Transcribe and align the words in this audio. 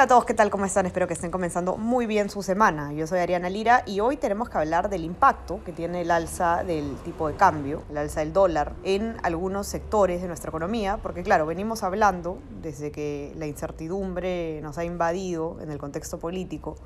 Hola 0.00 0.06
a 0.06 0.08
todos, 0.08 0.24
¿qué 0.24 0.32
tal? 0.32 0.48
¿Cómo 0.48 0.64
están? 0.64 0.86
Espero 0.86 1.06
que 1.06 1.12
estén 1.12 1.30
comenzando 1.30 1.76
muy 1.76 2.06
bien 2.06 2.30
su 2.30 2.42
semana. 2.42 2.90
Yo 2.94 3.06
soy 3.06 3.18
Ariana 3.18 3.50
Lira 3.50 3.82
y 3.84 4.00
hoy 4.00 4.16
tenemos 4.16 4.48
que 4.48 4.56
hablar 4.56 4.88
del 4.88 5.04
impacto 5.04 5.62
que 5.62 5.72
tiene 5.72 6.00
el 6.00 6.10
alza 6.10 6.64
del 6.64 6.96
tipo 7.04 7.28
de 7.28 7.34
cambio, 7.34 7.82
el 7.90 7.98
alza 7.98 8.20
del 8.20 8.32
dólar, 8.32 8.72
en 8.82 9.18
algunos 9.22 9.66
sectores 9.66 10.22
de 10.22 10.28
nuestra 10.28 10.48
economía, 10.48 10.96
porque 11.02 11.22
claro, 11.22 11.44
venimos 11.44 11.82
hablando 11.82 12.38
desde 12.62 12.90
que 12.90 13.34
la 13.36 13.46
incertidumbre 13.46 14.62
nos 14.62 14.78
ha 14.78 14.84
invadido 14.84 15.58
en 15.60 15.70
el 15.70 15.76
contexto 15.76 16.18
político 16.18 16.76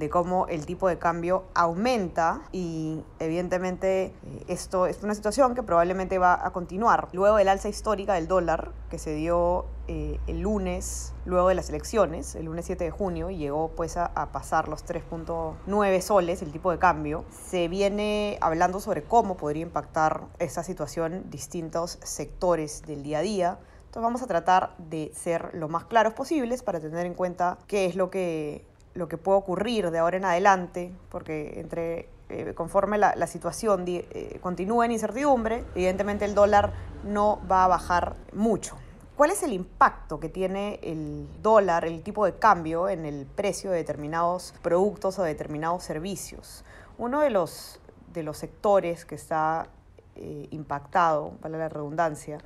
de 0.00 0.08
cómo 0.08 0.46
el 0.48 0.66
tipo 0.66 0.88
de 0.88 0.98
cambio 0.98 1.44
aumenta 1.54 2.40
y 2.52 3.04
evidentemente 3.18 4.06
eh, 4.06 4.12
esto 4.48 4.86
es 4.86 5.02
una 5.02 5.14
situación 5.14 5.54
que 5.54 5.62
probablemente 5.62 6.18
va 6.18 6.44
a 6.44 6.52
continuar. 6.52 7.08
Luego 7.12 7.36
del 7.36 7.48
alza 7.48 7.68
histórica 7.68 8.14
del 8.14 8.26
dólar 8.26 8.72
que 8.88 8.98
se 8.98 9.14
dio 9.14 9.66
eh, 9.88 10.18
el 10.26 10.40
lunes, 10.40 11.12
luego 11.26 11.48
de 11.48 11.54
las 11.54 11.68
elecciones, 11.68 12.34
el 12.34 12.46
lunes 12.46 12.64
7 12.64 12.82
de 12.82 12.90
junio, 12.90 13.28
y 13.28 13.36
llegó 13.36 13.68
pues 13.76 13.98
a, 13.98 14.06
a 14.06 14.32
pasar 14.32 14.68
los 14.68 14.86
3.9 14.86 16.00
soles 16.00 16.40
el 16.40 16.50
tipo 16.50 16.70
de 16.70 16.78
cambio, 16.78 17.26
se 17.30 17.68
viene 17.68 18.38
hablando 18.40 18.80
sobre 18.80 19.02
cómo 19.02 19.36
podría 19.36 19.62
impactar 19.62 20.22
esta 20.38 20.64
situación 20.64 21.28
distintos 21.28 21.98
sectores 22.02 22.82
del 22.86 23.02
día 23.02 23.18
a 23.18 23.22
día. 23.22 23.58
Entonces 23.80 24.02
vamos 24.02 24.22
a 24.22 24.26
tratar 24.26 24.74
de 24.78 25.12
ser 25.14 25.50
lo 25.52 25.68
más 25.68 25.84
claros 25.84 26.14
posibles 26.14 26.62
para 26.62 26.80
tener 26.80 27.04
en 27.04 27.14
cuenta 27.14 27.58
qué 27.66 27.84
es 27.84 27.96
lo 27.96 28.08
que 28.08 28.64
lo 28.94 29.08
que 29.08 29.16
puede 29.18 29.38
ocurrir 29.38 29.90
de 29.90 29.98
ahora 29.98 30.16
en 30.16 30.24
adelante, 30.24 30.92
porque 31.08 31.60
entre 31.60 32.08
eh, 32.28 32.54
conforme 32.54 32.96
la, 32.96 33.14
la 33.16 33.26
situación 33.26 33.84
eh, 33.86 34.38
continúa 34.40 34.84
en 34.84 34.92
incertidumbre, 34.92 35.64
evidentemente 35.74 36.24
el 36.24 36.34
dólar 36.34 36.72
no 37.04 37.40
va 37.50 37.64
a 37.64 37.68
bajar 37.68 38.16
mucho. 38.32 38.76
¿Cuál 39.16 39.32
es 39.32 39.42
el 39.42 39.52
impacto 39.52 40.18
que 40.18 40.28
tiene 40.28 40.80
el 40.82 41.28
dólar, 41.42 41.84
el 41.84 42.02
tipo 42.02 42.24
de 42.24 42.36
cambio 42.36 42.88
en 42.88 43.04
el 43.04 43.26
precio 43.26 43.70
de 43.70 43.76
determinados 43.76 44.54
productos 44.62 45.18
o 45.18 45.22
determinados 45.22 45.82
servicios? 45.82 46.64
Uno 46.96 47.20
de 47.20 47.30
los, 47.30 47.80
de 48.14 48.22
los 48.22 48.38
sectores 48.38 49.04
que 49.04 49.16
está 49.16 49.66
eh, 50.14 50.48
impactado, 50.52 51.32
para 51.42 51.58
la 51.58 51.68
redundancia, 51.68 52.38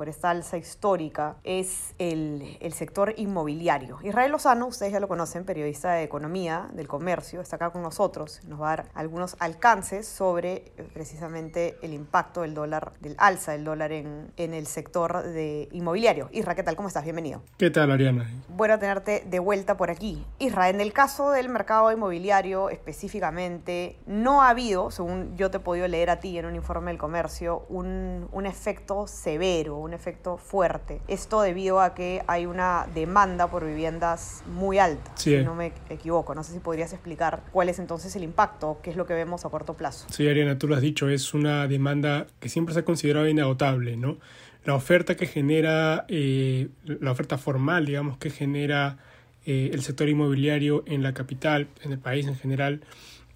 por 0.00 0.08
esta 0.08 0.30
alza 0.30 0.56
histórica 0.56 1.36
es 1.44 1.94
el, 1.98 2.56
el, 2.60 2.72
sector 2.72 3.12
inmobiliario. 3.18 3.98
Israel 4.02 4.32
Lozano, 4.32 4.66
ustedes 4.68 4.94
ya 4.94 4.98
lo 4.98 5.08
conocen, 5.08 5.44
periodista 5.44 5.92
de 5.92 6.04
economía, 6.04 6.70
del 6.72 6.88
comercio, 6.88 7.42
está 7.42 7.56
acá 7.56 7.68
con 7.68 7.82
nosotros, 7.82 8.40
nos 8.46 8.62
va 8.62 8.72
a 8.72 8.76
dar 8.76 8.86
algunos 8.94 9.36
alcances 9.40 10.08
sobre 10.08 10.72
eh, 10.78 10.88
precisamente 10.94 11.76
el 11.82 11.92
impacto 11.92 12.40
del 12.40 12.54
dólar, 12.54 12.94
del 13.00 13.14
alza 13.18 13.52
del 13.52 13.64
dólar 13.64 13.92
en, 13.92 14.32
en 14.38 14.54
el 14.54 14.66
sector 14.66 15.22
de 15.22 15.68
inmobiliario. 15.70 16.30
Isra, 16.32 16.54
¿qué 16.54 16.62
tal? 16.62 16.76
¿Cómo 16.76 16.88
estás? 16.88 17.04
Bienvenido. 17.04 17.42
¿Qué 17.58 17.68
tal, 17.68 17.90
Ariana? 17.90 18.26
Bueno 18.48 18.78
tenerte 18.78 19.22
de 19.26 19.38
vuelta 19.38 19.76
por 19.76 19.90
aquí. 19.90 20.24
Isra, 20.38 20.70
en 20.70 20.80
el 20.80 20.94
caso 20.94 21.30
del 21.30 21.50
mercado 21.50 21.92
inmobiliario 21.92 22.70
específicamente, 22.70 23.98
no 24.06 24.40
ha 24.40 24.48
habido, 24.48 24.90
según 24.90 25.36
yo 25.36 25.50
te 25.50 25.58
he 25.58 25.60
podido 25.60 25.86
leer 25.88 26.08
a 26.08 26.20
ti 26.20 26.38
en 26.38 26.46
un 26.46 26.54
informe 26.54 26.90
del 26.90 26.98
comercio, 26.98 27.66
un, 27.68 28.30
un 28.32 28.46
efecto 28.46 29.06
severo, 29.06 29.76
un 29.76 29.89
efecto 29.94 30.36
fuerte. 30.36 31.00
Esto 31.08 31.40
debido 31.42 31.80
a 31.80 31.94
que 31.94 32.22
hay 32.26 32.46
una 32.46 32.86
demanda 32.94 33.48
por 33.48 33.64
viviendas 33.64 34.42
muy 34.46 34.78
alta, 34.78 35.12
sí, 35.14 35.36
si 35.36 35.44
no 35.44 35.54
me 35.54 35.72
equivoco. 35.88 36.34
No 36.34 36.42
sé 36.44 36.52
si 36.52 36.58
podrías 36.58 36.92
explicar 36.92 37.42
cuál 37.52 37.68
es 37.68 37.78
entonces 37.78 38.14
el 38.16 38.22
impacto, 38.22 38.78
qué 38.82 38.90
es 38.90 38.96
lo 38.96 39.06
que 39.06 39.14
vemos 39.14 39.44
a 39.44 39.48
corto 39.48 39.74
plazo. 39.74 40.06
Sí, 40.10 40.28
Ariana, 40.28 40.58
tú 40.58 40.68
lo 40.68 40.74
has 40.74 40.82
dicho, 40.82 41.08
es 41.08 41.34
una 41.34 41.66
demanda 41.66 42.26
que 42.38 42.48
siempre 42.48 42.74
se 42.74 42.80
ha 42.80 42.84
considerado 42.84 43.28
inagotable, 43.28 43.96
¿no? 43.96 44.18
La 44.64 44.74
oferta 44.74 45.16
que 45.16 45.26
genera, 45.26 46.04
eh, 46.08 46.68
la 46.84 47.12
oferta 47.12 47.38
formal, 47.38 47.86
digamos, 47.86 48.18
que 48.18 48.30
genera 48.30 48.98
eh, 49.46 49.70
el 49.72 49.82
sector 49.82 50.08
inmobiliario 50.08 50.84
en 50.86 51.02
la 51.02 51.14
capital, 51.14 51.68
en 51.82 51.92
el 51.92 51.98
país 51.98 52.26
en 52.26 52.36
general, 52.36 52.82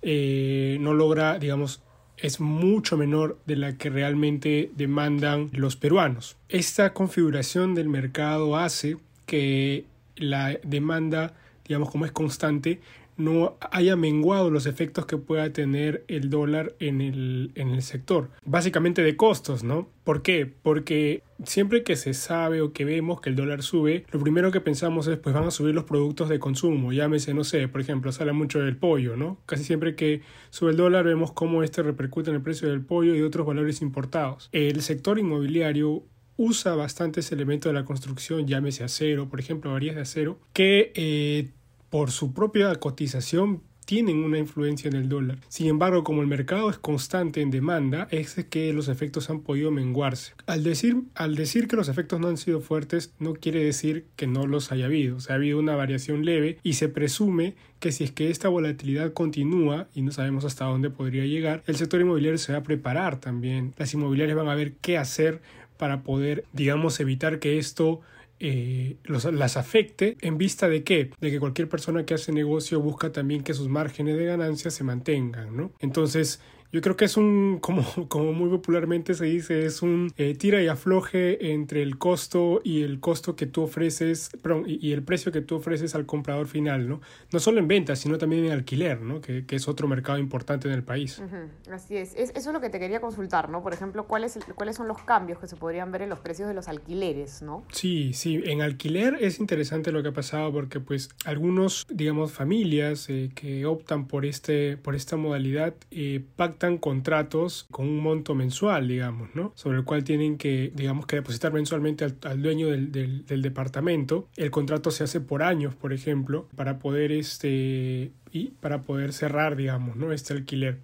eh, 0.02 0.76
no 0.80 0.92
logra, 0.92 1.38
digamos, 1.38 1.82
es 2.24 2.40
mucho 2.40 2.96
menor 2.96 3.38
de 3.44 3.54
la 3.54 3.76
que 3.76 3.90
realmente 3.90 4.70
demandan 4.76 5.50
los 5.52 5.76
peruanos. 5.76 6.38
Esta 6.48 6.94
configuración 6.94 7.74
del 7.74 7.90
mercado 7.90 8.56
hace 8.56 8.96
que 9.26 9.84
la 10.16 10.58
demanda, 10.62 11.34
digamos 11.68 11.90
como 11.90 12.06
es 12.06 12.12
constante, 12.12 12.80
no 13.16 13.56
haya 13.70 13.96
menguado 13.96 14.50
los 14.50 14.66
efectos 14.66 15.06
que 15.06 15.16
pueda 15.16 15.52
tener 15.52 16.04
el 16.08 16.30
dólar 16.30 16.74
en 16.78 17.00
el, 17.00 17.52
en 17.54 17.70
el 17.70 17.82
sector. 17.82 18.30
Básicamente 18.44 19.02
de 19.02 19.16
costos, 19.16 19.64
¿no? 19.64 19.88
¿Por 20.04 20.22
qué? 20.22 20.46
Porque 20.46 21.22
siempre 21.44 21.82
que 21.82 21.96
se 21.96 22.14
sabe 22.14 22.60
o 22.60 22.72
que 22.72 22.84
vemos 22.84 23.20
que 23.20 23.30
el 23.30 23.36
dólar 23.36 23.62
sube, 23.62 24.04
lo 24.10 24.20
primero 24.20 24.50
que 24.50 24.60
pensamos 24.60 25.06
es 25.06 25.18
pues 25.18 25.34
van 25.34 25.44
a 25.44 25.50
subir 25.50 25.74
los 25.74 25.84
productos 25.84 26.28
de 26.28 26.38
consumo, 26.38 26.92
llámese, 26.92 27.34
no 27.34 27.44
sé, 27.44 27.68
por 27.68 27.80
ejemplo, 27.80 28.12
sale 28.12 28.32
mucho 28.32 28.60
del 28.60 28.76
pollo, 28.76 29.16
¿no? 29.16 29.38
Casi 29.46 29.64
siempre 29.64 29.94
que 29.94 30.22
sube 30.50 30.70
el 30.70 30.76
dólar 30.76 31.04
vemos 31.04 31.32
cómo 31.32 31.62
este 31.62 31.82
repercute 31.82 32.30
en 32.30 32.36
el 32.36 32.42
precio 32.42 32.68
del 32.68 32.84
pollo 32.84 33.14
y 33.14 33.22
otros 33.22 33.46
valores 33.46 33.82
importados. 33.82 34.48
El 34.52 34.82
sector 34.82 35.18
inmobiliario 35.18 36.04
usa 36.36 36.74
bastantes 36.74 37.30
elementos 37.32 37.70
de 37.70 37.78
la 37.78 37.84
construcción, 37.84 38.46
llámese 38.46 38.84
acero, 38.84 39.28
por 39.28 39.40
ejemplo, 39.40 39.72
varillas 39.72 39.96
de 39.96 40.02
acero, 40.02 40.38
que 40.52 40.92
eh, 40.94 41.50
por 41.94 42.10
su 42.10 42.32
propia 42.32 42.74
cotización 42.74 43.62
tienen 43.84 44.24
una 44.24 44.36
influencia 44.36 44.88
en 44.88 44.96
el 44.96 45.08
dólar. 45.08 45.38
Sin 45.46 45.68
embargo, 45.68 46.02
como 46.02 46.22
el 46.22 46.26
mercado 46.26 46.68
es 46.68 46.76
constante 46.76 47.40
en 47.40 47.52
demanda, 47.52 48.08
es 48.10 48.34
que 48.50 48.72
los 48.72 48.88
efectos 48.88 49.30
han 49.30 49.42
podido 49.42 49.70
menguarse. 49.70 50.32
Al 50.46 50.64
decir, 50.64 51.04
al 51.14 51.36
decir 51.36 51.68
que 51.68 51.76
los 51.76 51.88
efectos 51.88 52.18
no 52.18 52.26
han 52.26 52.36
sido 52.36 52.60
fuertes, 52.60 53.14
no 53.20 53.34
quiere 53.34 53.62
decir 53.62 54.06
que 54.16 54.26
no 54.26 54.48
los 54.48 54.72
haya 54.72 54.86
habido. 54.86 55.18
O 55.18 55.20
sea, 55.20 55.34
ha 55.34 55.36
habido 55.36 55.60
una 55.60 55.76
variación 55.76 56.24
leve 56.24 56.58
y 56.64 56.72
se 56.72 56.88
presume 56.88 57.54
que 57.78 57.92
si 57.92 58.02
es 58.02 58.10
que 58.10 58.28
esta 58.28 58.48
volatilidad 58.48 59.12
continúa 59.12 59.86
y 59.94 60.02
no 60.02 60.10
sabemos 60.10 60.44
hasta 60.44 60.64
dónde 60.64 60.90
podría 60.90 61.26
llegar, 61.26 61.62
el 61.68 61.76
sector 61.76 62.00
inmobiliario 62.00 62.38
se 62.38 62.54
va 62.54 62.58
a 62.58 62.64
preparar 62.64 63.20
también. 63.20 63.72
Las 63.76 63.94
inmobiliarias 63.94 64.36
van 64.36 64.48
a 64.48 64.56
ver 64.56 64.72
qué 64.80 64.98
hacer 64.98 65.42
para 65.76 66.02
poder, 66.02 66.44
digamos, 66.52 66.98
evitar 66.98 67.38
que 67.38 67.58
esto 67.58 68.00
eh, 68.40 68.96
los, 69.04 69.24
las 69.24 69.56
afecte 69.56 70.16
en 70.20 70.38
vista 70.38 70.68
de 70.68 70.82
qué? 70.82 71.10
De 71.20 71.30
que 71.30 71.40
cualquier 71.40 71.68
persona 71.68 72.04
que 72.04 72.14
hace 72.14 72.32
negocio 72.32 72.80
busca 72.80 73.12
también 73.12 73.42
que 73.42 73.54
sus 73.54 73.68
márgenes 73.68 74.16
de 74.16 74.24
ganancia 74.26 74.70
se 74.70 74.84
mantengan, 74.84 75.56
¿no? 75.56 75.72
Entonces, 75.80 76.40
yo 76.74 76.80
creo 76.80 76.96
que 76.96 77.04
es 77.04 77.16
un, 77.16 77.60
como, 77.60 77.84
como 78.08 78.32
muy 78.32 78.50
popularmente 78.50 79.14
se 79.14 79.26
dice, 79.26 79.64
es 79.64 79.80
un 79.80 80.12
eh, 80.16 80.34
tira 80.34 80.60
y 80.60 80.66
afloje 80.66 81.52
entre 81.52 81.82
el 81.82 81.98
costo 81.98 82.60
y 82.64 82.82
el 82.82 82.98
costo 82.98 83.36
que 83.36 83.46
tú 83.46 83.62
ofreces, 83.62 84.30
perdón, 84.42 84.64
y, 84.66 84.84
y, 84.84 84.92
el 84.92 85.04
precio 85.04 85.30
que 85.30 85.40
tú 85.40 85.54
ofreces 85.54 85.94
al 85.94 86.04
comprador 86.04 86.48
final, 86.48 86.88
¿no? 86.88 87.00
No 87.30 87.38
solo 87.38 87.60
en 87.60 87.68
ventas, 87.68 88.00
sino 88.00 88.18
también 88.18 88.46
en 88.46 88.50
alquiler, 88.50 89.02
¿no? 89.02 89.20
Que, 89.20 89.46
que 89.46 89.54
es 89.54 89.68
otro 89.68 89.86
mercado 89.86 90.18
importante 90.18 90.66
en 90.66 90.74
el 90.74 90.82
país. 90.82 91.20
Uh 91.20 91.22
-huh. 91.22 91.72
Así 91.72 91.96
es. 91.96 92.12
es. 92.16 92.30
Eso 92.30 92.50
es 92.50 92.52
lo 92.52 92.60
que 92.60 92.70
te 92.70 92.80
quería 92.80 93.00
consultar, 93.00 93.50
¿no? 93.50 93.62
Por 93.62 93.72
ejemplo, 93.72 94.08
¿cuáles, 94.08 94.36
¿cuáles 94.56 94.74
son 94.74 94.88
los 94.88 95.00
cambios 95.02 95.38
que 95.38 95.46
se 95.46 95.54
podrían 95.54 95.92
ver 95.92 96.02
en 96.02 96.08
los 96.08 96.18
precios 96.18 96.48
de 96.48 96.54
los 96.54 96.66
alquileres, 96.66 97.40
¿no? 97.40 97.64
Sí, 97.70 98.12
sí. 98.14 98.42
En 98.46 98.62
alquiler 98.62 99.18
es 99.20 99.38
interesante 99.38 99.92
lo 99.92 100.02
que 100.02 100.08
ha 100.08 100.12
pasado 100.12 100.52
porque, 100.52 100.80
pues, 100.80 101.10
algunos, 101.24 101.86
digamos, 101.88 102.32
familias 102.32 103.08
eh, 103.10 103.30
que 103.32 103.64
optan 103.64 104.08
por, 104.08 104.26
este, 104.26 104.76
por 104.76 104.96
esta 104.96 105.16
modalidad 105.16 105.74
eh, 105.92 106.20
pactan 106.34 106.63
contratos 106.78 107.66
con 107.70 107.86
un 107.86 108.00
monto 108.00 108.34
mensual, 108.34 108.88
digamos. 108.88 109.30
Sobre 109.54 109.78
el 109.78 109.84
cual 109.84 110.04
tienen 110.04 110.36
que, 110.36 110.72
digamos, 110.74 111.06
que 111.06 111.16
depositar 111.16 111.52
mensualmente 111.52 112.04
al, 112.22 112.42
dueño 112.42 112.68
del, 112.68 113.24
departamento. 113.26 114.28
El 114.36 114.50
contrato 114.50 114.90
se 114.90 115.04
hace 115.04 115.20
por 115.20 115.42
años, 115.42 115.74
por 115.74 115.92
ejemplo, 115.92 116.48
para 116.56 116.78
poder, 116.78 117.12
este, 117.12 118.12
y 118.32 118.50
para 118.60 118.82
poder 118.82 119.12
cerrar, 119.12 119.56
digamos, 119.56 119.96
¿no? 119.96 120.12
Este 120.12 120.32
alquiler. 120.32 120.80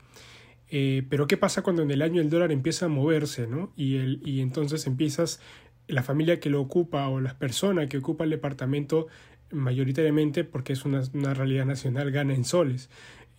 Eh, 0.68 1.04
pero 1.08 1.26
¿qué 1.26 1.36
pasa 1.36 1.62
cuando 1.62 1.82
en 1.82 1.90
el 1.90 2.02
año 2.02 2.20
el 2.20 2.30
dólar 2.30 2.52
empieza 2.52 2.86
a 2.86 2.88
moverse, 2.88 3.46
¿no? 3.46 3.72
Y, 3.76 3.96
el, 3.96 4.20
y 4.24 4.40
entonces 4.40 4.86
empiezas, 4.86 5.40
la 5.88 6.02
familia 6.02 6.38
que 6.38 6.50
lo 6.50 6.60
ocupa 6.60 7.08
o 7.08 7.20
las 7.20 7.34
personas 7.34 7.88
que 7.88 7.98
ocupa 7.98 8.24
el 8.24 8.30
departamento 8.30 9.08
mayoritariamente, 9.50 10.44
porque 10.44 10.74
es 10.74 10.84
una 10.84 11.34
realidad 11.34 11.66
nacional, 11.66 12.12
gana 12.12 12.34
en 12.34 12.44
soles 12.44 12.88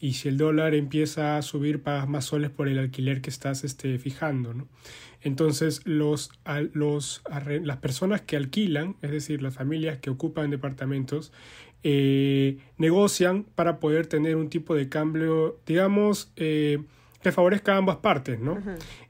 y 0.01 0.13
si 0.13 0.27
el 0.27 0.37
dólar 0.37 0.73
empieza 0.73 1.37
a 1.37 1.41
subir 1.43 1.81
pagas 1.81 2.09
más 2.09 2.25
soles 2.25 2.49
por 2.49 2.67
el 2.67 2.79
alquiler 2.79 3.21
que 3.21 3.29
estás 3.29 3.63
este, 3.63 3.97
fijando 3.99 4.53
¿no? 4.53 4.67
entonces 5.21 5.81
los, 5.85 6.31
los, 6.73 7.23
las 7.61 7.77
personas 7.77 8.21
que 8.21 8.35
alquilan 8.35 8.97
es 9.01 9.11
decir 9.11 9.41
las 9.41 9.53
familias 9.53 9.99
que 9.99 10.09
ocupan 10.09 10.49
departamentos 10.49 11.31
eh, 11.83 12.57
negocian 12.77 13.43
para 13.43 13.79
poder 13.79 14.07
tener 14.07 14.35
un 14.35 14.49
tipo 14.49 14.75
de 14.75 14.89
cambio 14.89 15.59
digamos 15.65 16.33
eh, 16.35 16.79
que 17.21 17.31
favorezca 17.31 17.75
a 17.75 17.77
ambas 17.77 17.97
partes, 17.97 18.39
¿no? 18.39 18.57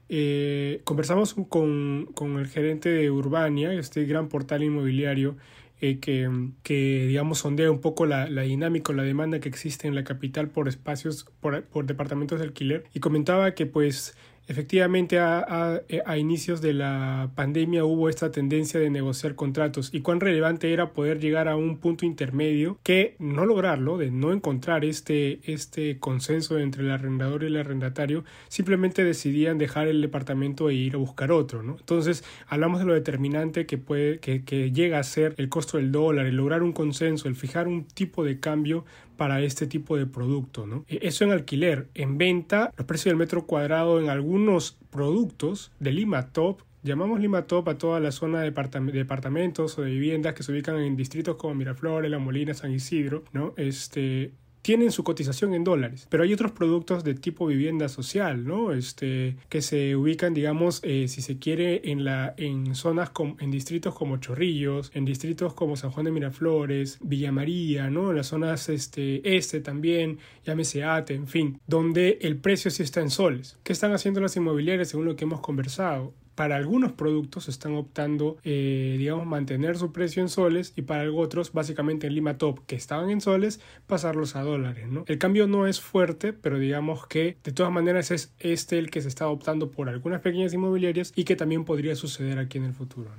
Eh, 0.08 0.82
conversamos 0.84 1.34
con, 1.48 2.10
con, 2.14 2.38
el 2.38 2.46
gerente 2.46 2.90
de 2.90 3.10
Urbania, 3.10 3.72
este 3.72 4.04
gran 4.04 4.28
portal 4.28 4.62
inmobiliario, 4.62 5.36
eh, 5.82 5.98
que, 5.98 6.30
que, 6.62 7.06
digamos, 7.08 7.38
sondea 7.38 7.68
un 7.70 7.80
poco 7.80 8.06
la, 8.06 8.28
la, 8.30 8.42
dinámica 8.42 8.92
la 8.92 9.02
demanda 9.02 9.40
que 9.40 9.48
existe 9.48 9.88
en 9.88 9.96
la 9.96 10.04
capital 10.04 10.48
por 10.48 10.68
espacios, 10.68 11.26
por, 11.40 11.64
por 11.64 11.86
departamentos 11.86 12.38
de 12.38 12.44
alquiler, 12.46 12.84
y 12.94 13.00
comentaba 13.00 13.54
que, 13.54 13.66
pues, 13.66 14.16
Efectivamente, 14.48 15.18
a, 15.18 15.80
a, 16.04 16.18
inicios 16.18 16.60
de 16.60 16.72
la 16.72 17.30
pandemia 17.34 17.84
hubo 17.84 18.08
esta 18.08 18.32
tendencia 18.32 18.80
de 18.80 18.90
negociar 18.90 19.34
contratos 19.34 19.90
y 19.92 20.00
cuán 20.00 20.20
relevante 20.20 20.72
era 20.72 20.92
poder 20.92 21.20
llegar 21.20 21.48
a 21.48 21.56
un 21.56 21.78
punto 21.78 22.04
intermedio 22.04 22.78
que 22.82 23.14
no 23.18 23.46
lograrlo, 23.46 23.98
de 23.98 24.10
no 24.10 24.32
encontrar 24.32 24.84
este, 24.84 25.40
este 25.44 25.98
consenso 25.98 26.58
entre 26.58 26.82
el 26.82 26.90
arrendador 26.90 27.44
y 27.44 27.46
el 27.46 27.56
arrendatario, 27.56 28.24
simplemente 28.48 29.04
decidían 29.04 29.58
dejar 29.58 29.86
el 29.86 30.02
departamento 30.02 30.70
e 30.70 30.74
ir 30.74 30.94
a 30.94 30.98
buscar 30.98 31.30
otro. 31.30 31.62
¿no? 31.62 31.76
Entonces, 31.78 32.24
hablamos 32.48 32.80
de 32.80 32.86
lo 32.86 32.94
determinante 32.94 33.64
que, 33.64 33.78
puede, 33.78 34.18
que, 34.18 34.44
que 34.44 34.72
llega 34.72 34.98
a 34.98 35.04
ser 35.04 35.34
el 35.38 35.48
costo 35.48 35.78
del 35.78 35.92
dólar, 35.92 36.26
el 36.26 36.36
lograr 36.36 36.62
un 36.62 36.72
consenso, 36.72 37.28
el 37.28 37.36
fijar 37.36 37.68
un 37.68 37.84
tipo 37.84 38.24
de 38.24 38.40
cambio 38.40 38.84
para 39.16 39.40
este 39.40 39.66
tipo 39.68 39.96
de 39.96 40.06
producto. 40.06 40.66
¿no? 40.66 40.84
E, 40.88 40.98
eso 41.02 41.24
en 41.24 41.30
alquiler. 41.30 41.86
En 41.94 42.18
venta, 42.18 42.72
los 42.76 42.86
precios 42.86 43.12
del 43.12 43.16
metro 43.16 43.46
cuadrado 43.46 44.00
en 44.00 44.08
algunos 44.32 44.78
productos 44.88 45.72
de 45.78 45.92
Lima 45.92 46.28
Top 46.32 46.62
Llamamos 46.82 47.20
Lima 47.20 47.46
Top 47.46 47.68
a 47.68 47.76
toda 47.76 48.00
la 48.00 48.10
zona 48.10 48.40
de 48.40 48.50
departamentos 48.50 49.78
o 49.78 49.82
de 49.82 49.90
viviendas 49.90 50.34
que 50.34 50.42
se 50.42 50.50
ubican 50.50 50.78
en 50.80 50.96
distritos 50.96 51.36
como 51.36 51.54
Miraflores, 51.54 52.10
La 52.10 52.18
Molina, 52.18 52.54
San 52.54 52.72
Isidro, 52.72 53.22
¿no? 53.32 53.54
Este, 53.56 54.32
tienen 54.62 54.92
su 54.92 55.04
cotización 55.04 55.54
en 55.54 55.64
dólares, 55.64 56.06
pero 56.08 56.22
hay 56.22 56.32
otros 56.32 56.52
productos 56.52 57.04
de 57.04 57.14
tipo 57.14 57.46
vivienda 57.46 57.88
social, 57.88 58.46
¿no? 58.46 58.72
Este, 58.72 59.36
que 59.48 59.60
se 59.60 59.96
ubican, 59.96 60.34
digamos, 60.34 60.80
eh, 60.84 61.08
si 61.08 61.20
se 61.20 61.38
quiere, 61.38 61.90
en, 61.90 62.04
la, 62.04 62.34
en 62.36 62.74
zonas, 62.74 63.10
en 63.40 63.50
distritos 63.50 63.94
como 63.94 64.18
Chorrillos, 64.18 64.90
en 64.94 65.04
distritos 65.04 65.54
como 65.54 65.76
San 65.76 65.90
Juan 65.90 66.06
de 66.06 66.12
Miraflores, 66.12 66.98
Villa 67.02 67.32
María, 67.32 67.90
¿no? 67.90 68.10
En 68.10 68.16
las 68.16 68.28
zonas 68.28 68.68
este, 68.68 69.36
este 69.36 69.60
también, 69.60 70.18
llámese 70.44 70.84
Ate, 70.84 71.14
en 71.14 71.26
fin, 71.26 71.60
donde 71.66 72.18
el 72.22 72.36
precio 72.36 72.70
sí 72.70 72.82
está 72.82 73.00
en 73.00 73.10
soles. 73.10 73.58
¿Qué 73.64 73.72
están 73.72 73.92
haciendo 73.92 74.20
las 74.20 74.36
inmobiliarias 74.36 74.88
según 74.88 75.06
lo 75.06 75.16
que 75.16 75.24
hemos 75.24 75.40
conversado? 75.40 76.14
Para 76.34 76.56
algunos 76.56 76.92
productos 76.92 77.48
están 77.48 77.74
optando, 77.74 78.38
eh, 78.44 78.96
digamos, 78.98 79.26
mantener 79.26 79.76
su 79.76 79.92
precio 79.92 80.22
en 80.22 80.28
soles 80.28 80.72
y 80.76 80.82
para 80.82 81.10
otros, 81.10 81.52
básicamente 81.52 82.06
en 82.06 82.14
Lima 82.14 82.38
Top, 82.38 82.60
que 82.66 82.76
estaban 82.76 83.10
en 83.10 83.20
soles, 83.20 83.60
pasarlos 83.86 84.36
a 84.36 84.42
dólares, 84.42 84.88
¿no? 84.88 85.04
El 85.06 85.18
cambio 85.18 85.46
no 85.46 85.66
es 85.66 85.80
fuerte, 85.80 86.32
pero 86.32 86.58
digamos 86.58 87.06
que 87.06 87.36
de 87.44 87.52
todas 87.52 87.72
maneras 87.72 88.10
es 88.10 88.32
este 88.38 88.78
el 88.78 88.90
que 88.90 89.02
se 89.02 89.08
está 89.08 89.28
optando 89.28 89.70
por 89.70 89.88
algunas 89.88 90.20
pequeñas 90.20 90.52
inmobiliarias 90.54 91.12
y 91.14 91.24
que 91.24 91.36
también 91.36 91.64
podría 91.64 91.96
suceder 91.96 92.38
aquí 92.38 92.58
en 92.58 92.64
el 92.64 92.74
futuro. 92.74 93.10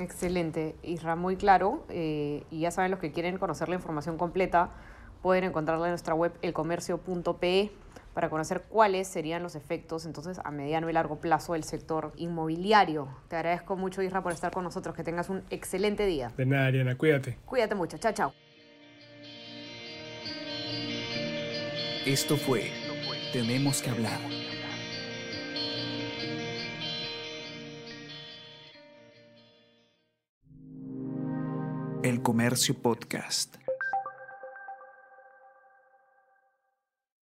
Excelente, 0.00 0.76
Isra, 0.82 1.16
muy 1.16 1.36
claro. 1.36 1.86
Eh, 1.90 2.44
y 2.50 2.60
ya 2.60 2.70
saben 2.70 2.90
los 2.90 3.00
que 3.00 3.12
quieren 3.12 3.38
conocer 3.38 3.68
la 3.68 3.74
información 3.74 4.16
completa, 4.16 4.70
pueden 5.22 5.44
encontrarla 5.44 5.86
en 5.86 5.92
nuestra 5.92 6.14
web 6.14 6.32
elcomercio.pe 6.42 7.70
para 8.16 8.30
conocer 8.30 8.62
cuáles 8.62 9.08
serían 9.08 9.42
los 9.42 9.56
efectos 9.56 10.06
entonces 10.06 10.40
a 10.42 10.50
mediano 10.50 10.88
y 10.88 10.92
largo 10.94 11.20
plazo 11.20 11.52
del 11.52 11.64
sector 11.64 12.14
inmobiliario. 12.16 13.08
Te 13.28 13.36
agradezco 13.36 13.76
mucho, 13.76 14.00
Isra, 14.00 14.22
por 14.22 14.32
estar 14.32 14.50
con 14.52 14.64
nosotros. 14.64 14.96
Que 14.96 15.04
tengas 15.04 15.28
un 15.28 15.42
excelente 15.50 16.06
día. 16.06 16.32
De 16.34 16.46
nada, 16.46 16.64
Ariana, 16.64 16.96
cuídate. 16.96 17.36
Cuídate 17.44 17.74
mucho. 17.74 17.98
Chao, 17.98 18.12
chao. 18.14 18.32
Esto 22.06 22.38
fue 22.38 22.70
Tenemos 23.34 23.82
que 23.82 23.90
hablar. 23.90 24.18
El 32.02 32.22
Comercio 32.22 32.80
Podcast. 32.80 33.56